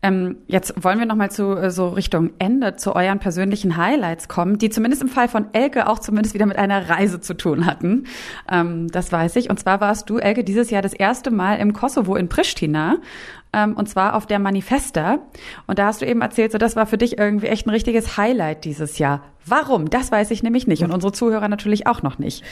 [0.00, 4.28] Ähm, jetzt wollen wir noch mal zu äh, so Richtung Ende zu euren persönlichen Highlights
[4.28, 7.66] kommen, die zumindest im Fall von Elke auch zumindest wieder mit einer Reise zu tun
[7.66, 8.04] hatten.
[8.50, 9.50] Ähm, das weiß ich.
[9.50, 12.98] Und zwar warst du, Elke, dieses Jahr das erste Mal im Kosovo in Pristina.
[13.52, 15.18] Ähm, und zwar auf der Manifesta.
[15.66, 18.16] Und da hast du eben erzählt, so das war für dich irgendwie echt ein richtiges
[18.16, 19.24] Highlight dieses Jahr.
[19.46, 19.90] Warum?
[19.90, 22.44] Das weiß ich nämlich nicht und unsere Zuhörer natürlich auch noch nicht.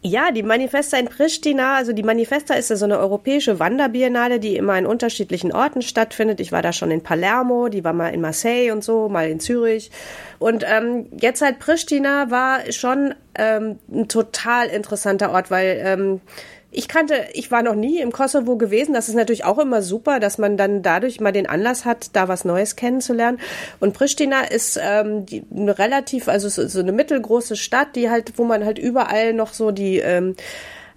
[0.00, 4.54] Ja, die Manifesta in Pristina, also die Manifesta ist ja so eine europäische Wanderbiennale, die
[4.54, 6.38] immer in unterschiedlichen Orten stattfindet.
[6.38, 9.40] Ich war da schon in Palermo, die war mal in Marseille und so, mal in
[9.40, 9.90] Zürich.
[10.38, 16.20] Und ähm, jetzt halt Pristina war schon ähm, ein total interessanter Ort, weil ähm,
[16.70, 18.92] ich kannte, ich war noch nie im Kosovo gewesen.
[18.92, 22.28] Das ist natürlich auch immer super, dass man dann dadurch mal den Anlass hat, da
[22.28, 23.40] was Neues kennenzulernen.
[23.80, 28.34] Und Pristina ist ähm, die, eine relativ, also so, so eine mittelgroße Stadt, die halt,
[28.36, 30.36] wo man halt überall noch so die ähm,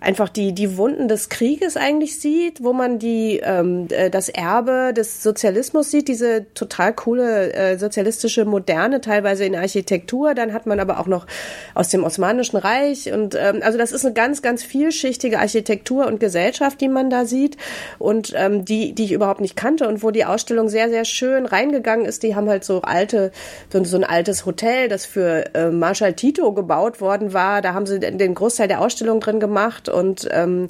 [0.02, 4.94] einfach die, die Wunden des Krieges eigentlich sieht, wo man die, ähm, äh, das Erbe
[4.96, 10.34] des Sozialismus sieht, diese total coole äh, sozialistische Moderne, teilweise in Architektur.
[10.34, 11.28] Dann hat man aber auch noch
[11.76, 13.14] aus dem Osmanischen Reich.
[13.14, 17.26] Und ähm, also das ist eine ganz, ganz vielschichtige Architektur und Gesellschaft, die man da
[17.26, 17.58] sieht
[18.00, 21.46] und ähm, die, die ich überhaupt nicht kannte und wo die Ausstellung sehr, sehr schön
[21.46, 22.24] reingegangen ist.
[22.24, 23.32] Die haben halt so alte,
[23.72, 27.62] so, so ein altes Hotel, das für äh, Marschall Tito gebaut worden war.
[27.62, 30.68] Da haben sie den Großteil der Ausstellung drin gemacht und ähm,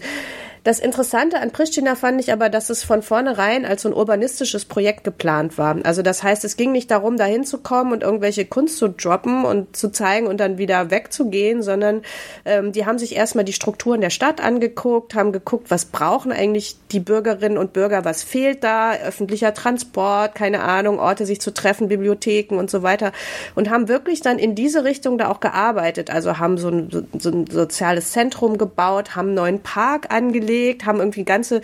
[0.63, 4.65] das Interessante an Pristina fand ich aber, dass es von vornherein als so ein urbanistisches
[4.65, 5.77] Projekt geplant war.
[5.83, 9.75] Also das heißt, es ging nicht darum, da hinzukommen und irgendwelche Kunst zu droppen und
[9.75, 12.03] zu zeigen und dann wieder wegzugehen, sondern
[12.45, 16.75] ähm, die haben sich erstmal die Strukturen der Stadt angeguckt, haben geguckt, was brauchen eigentlich
[16.91, 21.87] die Bürgerinnen und Bürger, was fehlt da, öffentlicher Transport, keine Ahnung, Orte sich zu treffen,
[21.87, 23.13] Bibliotheken und so weiter
[23.55, 26.11] und haben wirklich dann in diese Richtung da auch gearbeitet.
[26.11, 30.85] Also haben so ein, so ein soziales Zentrum gebaut, haben einen neuen Park angelegt, angelegt,
[30.85, 31.61] haben irgendwie ganze,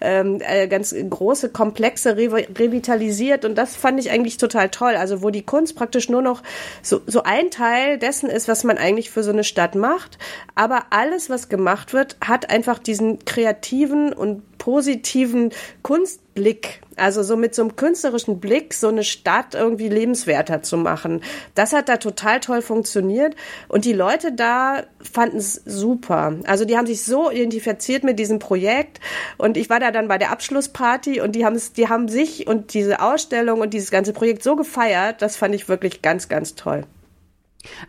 [0.00, 4.94] ähm, äh, ganz große Komplexe re revitalisiert und das fand ich eigentlich total toll.
[4.96, 6.42] Also wo die Kunst praktisch nur noch
[6.82, 10.18] so, so ein Teil dessen ist, was man eigentlich für so eine Stadt macht,
[10.54, 15.50] aber alles, was gemacht wird, hat einfach diesen kreativen und positiven
[15.82, 21.22] Kunstblick, also so mit so einem künstlerischen Blick so eine Stadt irgendwie lebenswerter zu machen.
[21.56, 23.34] Das hat da total toll funktioniert
[23.68, 26.36] und die Leute da fanden es super.
[26.44, 29.00] Also die haben sich so identifiziert mit diesem Projekt
[29.38, 32.46] und ich war da dann bei der Abschlussparty und die haben es, die haben sich
[32.46, 36.54] und diese Ausstellung und dieses ganze Projekt so gefeiert, das fand ich wirklich ganz, ganz
[36.54, 36.84] toll.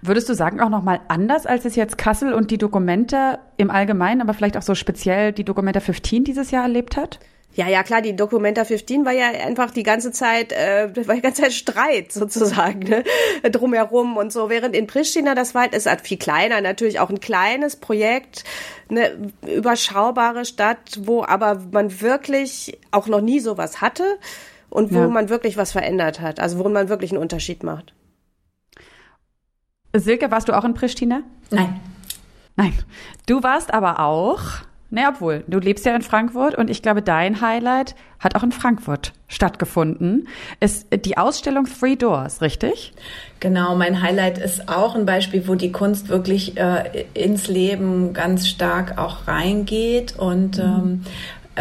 [0.01, 4.21] Würdest du sagen, auch nochmal anders, als es jetzt Kassel und die Dokumente im Allgemeinen,
[4.21, 7.19] aber vielleicht auch so speziell die Documenta 15 dieses Jahr erlebt hat?
[7.53, 11.21] Ja, ja, klar, die Documenta 15 war ja einfach die ganze Zeit, äh, war die
[11.21, 13.03] ganze Zeit Streit sozusagen, ne?
[13.51, 14.49] drumherum und so.
[14.49, 18.45] Während in Pristina, das war halt, ist halt viel kleiner, natürlich auch ein kleines Projekt,
[18.89, 24.17] eine überschaubare Stadt, wo aber man wirklich auch noch nie sowas hatte
[24.69, 25.07] und wo ja.
[25.07, 27.93] man wirklich was verändert hat, also wo man wirklich einen Unterschied macht.
[29.93, 31.21] Silke, warst du auch in Pristina?
[31.49, 31.79] Nein.
[32.55, 32.73] Nein.
[33.25, 34.41] Du warst aber auch,
[34.89, 38.51] ne, obwohl, du lebst ja in Frankfurt und ich glaube, dein Highlight hat auch in
[38.51, 40.27] Frankfurt stattgefunden.
[40.59, 42.93] Ist die Ausstellung Three Doors, richtig?
[43.39, 48.47] Genau, mein Highlight ist auch ein Beispiel, wo die Kunst wirklich äh, ins Leben ganz
[48.47, 50.63] stark auch reingeht und mhm.
[50.63, 51.05] ähm,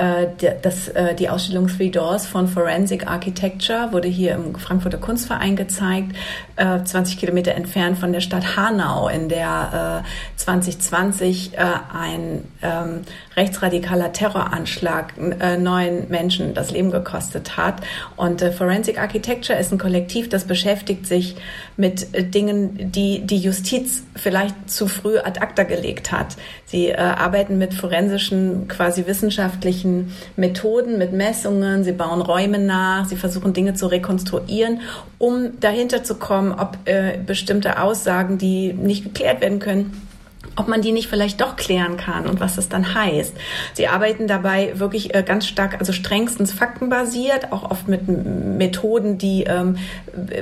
[0.01, 5.57] äh, das, äh, die Ausstellung Three Doors von Forensic Architecture wurde hier im Frankfurter Kunstverein
[5.57, 6.17] gezeigt,
[6.57, 10.05] 20 äh, Kilometer entfernt von der Stadt Hanau, in der
[10.37, 13.03] 2020 ein ähm,
[13.41, 15.15] rechtsradikaler Terroranschlag
[15.59, 17.77] neun Menschen das Leben gekostet hat.
[18.17, 21.37] Und Forensic Architecture ist ein Kollektiv, das beschäftigt sich
[21.77, 26.37] mit Dingen, die die Justiz vielleicht zu früh ad acta gelegt hat.
[26.67, 33.53] Sie arbeiten mit forensischen, quasi wissenschaftlichen Methoden mit Messungen, sie bauen Räume nach, sie versuchen
[33.53, 34.81] Dinge zu rekonstruieren,
[35.19, 40.10] um dahinter zu kommen, ob äh, bestimmte Aussagen, die nicht geklärt werden können,
[40.57, 43.35] ob man die nicht vielleicht doch klären kann und was das dann heißt.
[43.75, 49.45] Sie arbeiten dabei wirklich äh, ganz stark, also strengstens faktenbasiert, auch oft mit Methoden, die
[49.45, 49.77] ähm,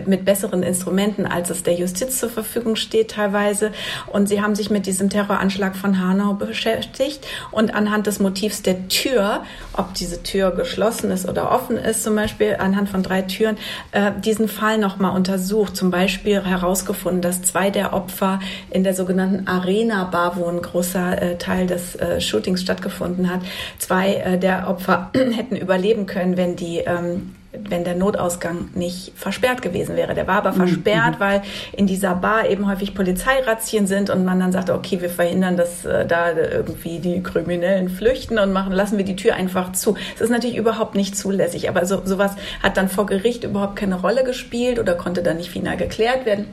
[0.07, 3.73] mit besseren Instrumenten, als es der Justiz zur Verfügung steht teilweise.
[4.07, 8.89] Und sie haben sich mit diesem Terroranschlag von Hanau beschäftigt und anhand des Motivs der
[8.89, 9.43] Tür,
[9.75, 13.57] ob diese Tür geschlossen ist oder offen ist, zum Beispiel anhand von drei Türen,
[13.93, 15.77] äh, diesen Fall nochmal untersucht.
[15.77, 21.21] Zum Beispiel herausgefunden, dass zwei der Opfer in der sogenannten Arena Bar, wo ein großer
[21.21, 23.41] äh, Teil des äh, Shootings stattgefunden hat.
[23.79, 29.63] Zwei äh, der Opfer hätten überleben können, wenn die ähm, wenn der Notausgang nicht versperrt
[29.63, 30.15] gewesen wäre.
[30.15, 30.57] Der war aber mhm.
[30.57, 31.21] versperrt, mhm.
[31.21, 35.57] weil in dieser Bar eben häufig Polizeirazzien sind und man dann sagte, okay, wir verhindern,
[35.57, 39.97] dass äh, da irgendwie die Kriminellen flüchten und machen, lassen wir die Tür einfach zu.
[40.15, 44.01] Es ist natürlich überhaupt nicht zulässig, aber so, sowas hat dann vor Gericht überhaupt keine
[44.01, 46.47] Rolle gespielt oder konnte dann nicht final geklärt werden.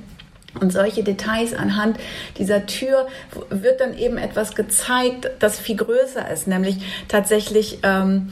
[0.59, 1.97] Und solche Details anhand
[2.37, 3.07] dieser Tür
[3.49, 8.29] wird dann eben etwas gezeigt, das viel größer ist, nämlich tatsächlich ähm,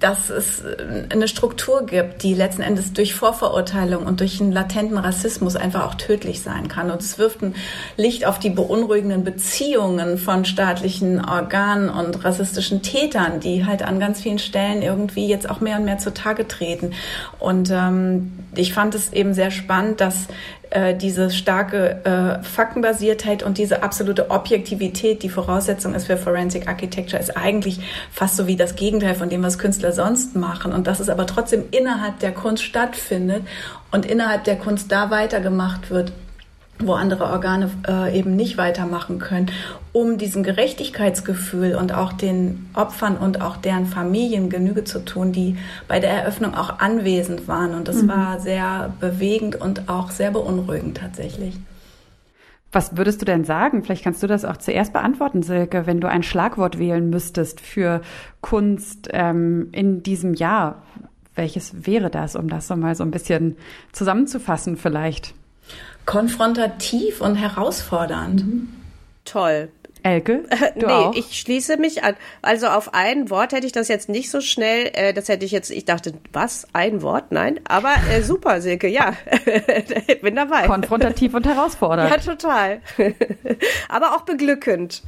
[0.00, 0.62] dass es
[1.10, 5.94] eine Struktur gibt, die letzten Endes durch Vorverurteilung und durch einen latenten Rassismus einfach auch
[5.94, 6.90] tödlich sein kann.
[6.90, 7.54] Und es wirft ein
[7.96, 14.20] Licht auf die beunruhigenden Beziehungen von staatlichen Organen und rassistischen Tätern, die halt an ganz
[14.20, 16.92] vielen Stellen irgendwie jetzt auch mehr und mehr zutage treten.
[17.38, 20.28] Und ähm, ich fand es eben sehr spannend, dass
[20.70, 27.20] äh, diese starke äh, Faktenbasiertheit und diese absolute Objektivität, die Voraussetzung ist für Forensic Architecture,
[27.20, 30.72] ist eigentlich fast so wie das Gegenteil von dem, was Künstler sonst machen.
[30.72, 33.42] Und dass es aber trotzdem innerhalb der Kunst stattfindet
[33.90, 36.12] und innerhalb der Kunst da weitergemacht wird,
[36.78, 39.50] wo andere Organe äh, eben nicht weitermachen können,
[39.92, 45.56] um diesem Gerechtigkeitsgefühl und auch den Opfern und auch deren Familien Genüge zu tun, die
[45.86, 47.74] bei der Eröffnung auch anwesend waren.
[47.74, 48.08] Und das mhm.
[48.08, 51.54] war sehr bewegend und auch sehr beunruhigend tatsächlich.
[52.72, 53.84] Was würdest du denn sagen?
[53.84, 58.00] Vielleicht kannst du das auch zuerst beantworten, Silke, wenn du ein Schlagwort wählen müsstest für
[58.40, 60.82] Kunst ähm, in diesem Jahr.
[61.36, 63.56] Welches wäre das, um das so mal so ein bisschen
[63.92, 65.34] zusammenzufassen vielleicht?
[66.06, 68.46] Konfrontativ und herausfordernd.
[68.46, 68.68] Mhm.
[69.24, 69.68] Toll.
[70.04, 70.44] Elke?
[70.76, 71.14] Du nee, auch?
[71.14, 72.14] ich schließe mich an.
[72.42, 75.50] Also auf ein Wort hätte ich das jetzt nicht so schnell, äh, das hätte ich
[75.50, 76.66] jetzt, ich dachte, was?
[76.72, 77.32] Ein Wort?
[77.32, 77.60] Nein.
[77.64, 79.14] Aber äh, super, Silke, ja.
[80.22, 80.66] Bin dabei.
[80.66, 82.10] Konfrontativ und herausfordernd.
[82.10, 82.80] Ja, total.
[83.88, 85.02] Aber auch beglückend.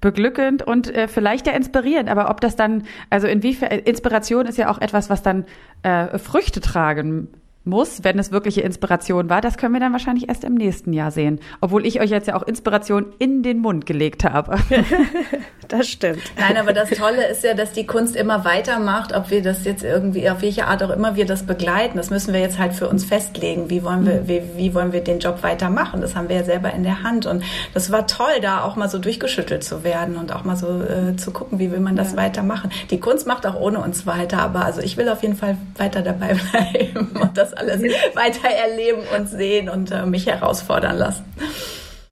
[0.00, 2.08] beglückend und äh, vielleicht ja inspirierend.
[2.08, 5.44] Aber ob das dann, also inwiefern, Inspiration ist ja auch etwas, was dann
[5.82, 7.28] äh, Früchte tragen
[7.66, 11.10] muss, wenn es wirkliche Inspiration war, das können wir dann wahrscheinlich erst im nächsten Jahr
[11.10, 11.40] sehen.
[11.60, 14.58] Obwohl ich euch jetzt ja auch Inspiration in den Mund gelegt habe.
[15.68, 16.22] das stimmt.
[16.38, 19.82] Nein, aber das Tolle ist ja, dass die Kunst immer weitermacht, ob wir das jetzt
[19.82, 21.96] irgendwie, auf welche Art auch immer wir das begleiten.
[21.96, 23.68] Das müssen wir jetzt halt für uns festlegen.
[23.70, 24.28] Wie wollen wir, mhm.
[24.28, 26.00] wie, wie wollen wir den Job weitermachen?
[26.00, 27.26] Das haben wir ja selber in der Hand.
[27.26, 27.42] Und
[27.74, 31.16] das war toll, da auch mal so durchgeschüttelt zu werden und auch mal so äh,
[31.16, 32.18] zu gucken, wie will man das ja.
[32.18, 32.70] weitermachen.
[32.90, 36.02] Die Kunst macht auch ohne uns weiter, aber also ich will auf jeden Fall weiter
[36.02, 37.82] dabei bleiben und das alles
[38.14, 41.24] weiter erleben und sehen und äh, mich herausfordern lassen.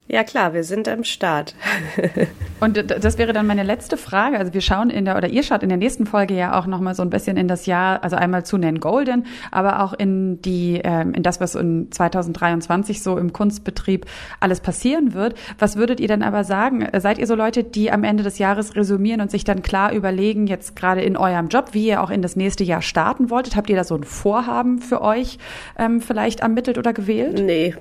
[0.07, 1.55] Ja klar, wir sind am Start.
[2.61, 4.39] Und das wäre dann meine letzte Frage.
[4.39, 6.81] Also wir schauen in der oder ihr schaut in der nächsten Folge ja auch noch
[6.81, 10.43] mal so ein bisschen in das Jahr, also einmal zu Nan Golden, aber auch in
[10.43, 14.05] die ähm, in das, was in 2023 so im Kunstbetrieb
[14.41, 15.37] alles passieren wird.
[15.59, 16.87] Was würdet ihr denn aber sagen?
[16.99, 20.47] Seid ihr so Leute, die am Ende des Jahres resümieren und sich dann klar überlegen,
[20.47, 23.57] jetzt gerade in eurem Job, wie ihr auch in das nächste Jahr starten wolltet?
[23.57, 25.39] Habt ihr da so ein Vorhaben für euch
[25.79, 27.41] ähm, vielleicht ermittelt oder gewählt?
[27.43, 27.75] Nee.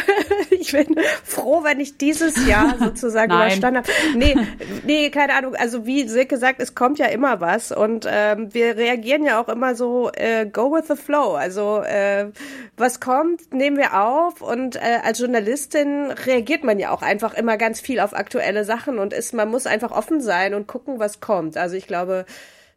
[0.50, 3.90] ich bin froh, wenn ich dieses Jahr sozusagen überstanden habe.
[4.16, 4.36] Nee,
[4.84, 5.54] nee, keine Ahnung.
[5.54, 9.48] Also wie Silke sagt, es kommt ja immer was und ähm, wir reagieren ja auch
[9.48, 11.34] immer so äh, go with the flow.
[11.34, 12.30] Also äh,
[12.76, 17.56] was kommt, nehmen wir auf und äh, als Journalistin reagiert man ja auch einfach immer
[17.56, 21.20] ganz viel auf aktuelle Sachen und ist, man muss einfach offen sein und gucken, was
[21.20, 21.56] kommt.
[21.56, 22.26] Also ich glaube,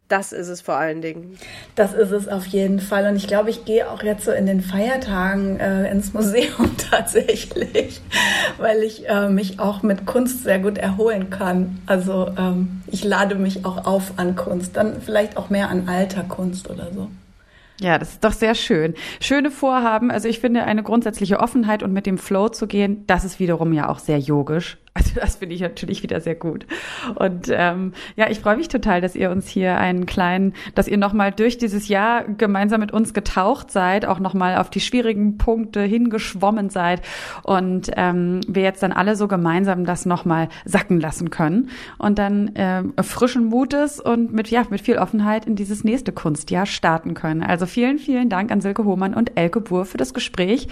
[0.08, 1.38] das ist es vor allen Dingen.
[1.74, 3.06] Das ist es auf jeden Fall.
[3.08, 8.00] Und ich glaube, ich gehe auch jetzt so in den Feiertagen äh, ins Museum tatsächlich,
[8.56, 11.80] weil ich äh, mich auch mit Kunst sehr gut erholen kann.
[11.86, 16.22] Also ähm, ich lade mich auch auf an Kunst, dann vielleicht auch mehr an alter
[16.22, 17.08] Kunst oder so.
[17.80, 18.94] Ja, das ist doch sehr schön.
[19.20, 20.10] Schöne Vorhaben.
[20.10, 23.72] Also ich finde eine grundsätzliche Offenheit und mit dem Flow zu gehen, das ist wiederum
[23.72, 24.78] ja auch sehr yogisch.
[24.94, 26.66] Also das finde ich natürlich wieder sehr gut.
[27.14, 30.98] Und ähm, ja, ich freue mich total, dass ihr uns hier einen kleinen, dass ihr
[30.98, 35.82] nochmal durch dieses Jahr gemeinsam mit uns getaucht seid, auch nochmal auf die schwierigen Punkte
[35.82, 37.02] hingeschwommen seid
[37.42, 42.54] und ähm, wir jetzt dann alle so gemeinsam das nochmal sacken lassen können und dann
[42.56, 47.42] äh, frischen Mutes und mit, ja, mit viel Offenheit in dieses nächste Kunstjahr starten können.
[47.42, 50.68] Also vielen, vielen Dank an Silke Hohmann und Elke Buhr für das Gespräch.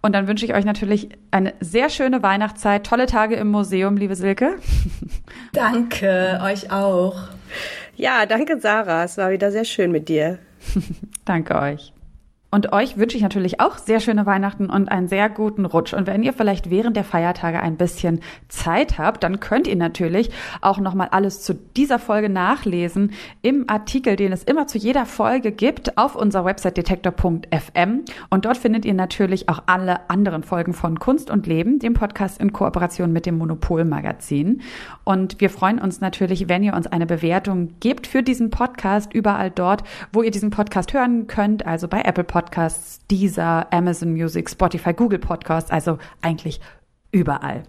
[0.00, 4.14] Und dann wünsche ich euch natürlich eine sehr schöne Weihnachtszeit, tolle Tage im Museum, liebe
[4.14, 4.56] Silke.
[5.52, 7.16] Danke, euch auch.
[7.96, 10.38] Ja, danke Sarah, es war wieder sehr schön mit dir.
[11.24, 11.92] danke euch.
[12.50, 15.92] Und euch wünsche ich natürlich auch sehr schöne Weihnachten und einen sehr guten Rutsch.
[15.92, 20.30] Und wenn ihr vielleicht während der Feiertage ein bisschen Zeit habt, dann könnt ihr natürlich
[20.62, 25.52] auch nochmal alles zu dieser Folge nachlesen im Artikel, den es immer zu jeder Folge
[25.52, 28.04] gibt, auf unserer Website detektor.fm.
[28.30, 32.40] Und dort findet ihr natürlich auch alle anderen Folgen von Kunst und Leben, dem Podcast
[32.40, 34.62] in Kooperation mit dem Monopol Magazin.
[35.04, 39.50] Und wir freuen uns natürlich, wenn ihr uns eine Bewertung gebt für diesen Podcast überall
[39.50, 39.84] dort,
[40.14, 44.92] wo ihr diesen Podcast hören könnt, also bei Apple Podcasts Podcasts, Deezer, Amazon Music, Spotify,
[44.94, 46.60] Google Podcasts, also eigentlich
[47.10, 47.62] überall.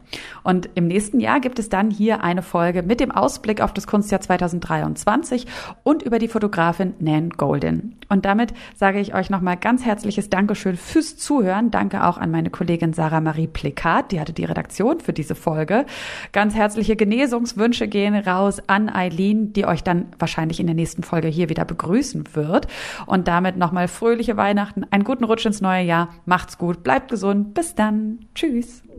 [0.44, 3.88] Und im nächsten Jahr gibt es dann hier eine Folge mit dem Ausblick auf das
[3.88, 5.48] Kunstjahr 2023
[5.84, 7.96] und über die Fotografin Nan Golden.
[8.10, 11.72] Und damit sage ich euch nochmal ganz herzliches Dankeschön fürs Zuhören.
[11.72, 15.86] Danke auch an meine Kollegin Sarah Marie Plekat, die hatte die Redaktion für diese Folge.
[16.34, 21.30] Ganz herzliche Genesungswünsche gehen raus an Eileen, die euch dann wahrscheinlich in der nächsten Folge
[21.30, 22.68] hier wieder begrüßen wird.
[23.06, 26.10] Und damit nochmal fröhliche Weihnachten, einen guten Rutsch ins neue Jahr.
[26.26, 27.54] Macht's gut, bleibt gesund.
[27.54, 28.20] Bis dann.
[28.36, 28.84] Tschüss.